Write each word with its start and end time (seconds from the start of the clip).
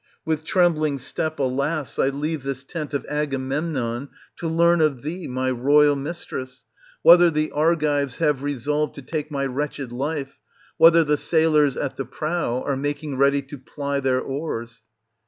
With 0.25 0.43
trembling 0.43 0.97
step, 0.97 1.37
alas! 1.37 1.99
I 1.99 2.09
leave 2.09 2.41
this 2.41 2.63
tent 2.63 2.95
of 2.95 3.05
Agamemnon 3.05 4.09
to 4.37 4.47
learn 4.47 4.81
of 4.81 5.03
thee, 5.03 5.27
my 5.27 5.51
royal 5.51 5.95
mistress, 5.95 6.65
whether 7.03 7.29
the 7.29 7.51
Argives 7.51 8.17
have 8.17 8.41
resolved 8.41 8.95
to 8.95 9.03
take 9.03 9.29
my 9.29 9.45
wretched 9.45 9.91
life, 9.91 10.39
whether 10.77 11.03
the 11.03 11.17
sailors 11.17 11.77
at 11.77 11.97
the 11.97 12.05
prow 12.05 12.63
are 12.63 12.75
making 12.75 13.17
ready 13.17 13.43
to 13.43 13.59
ply 13.59 13.99
their 13.99 14.19
oars. 14.19 14.81